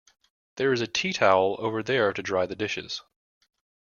[0.55, 3.03] There is a tea towel over there to dry the dishes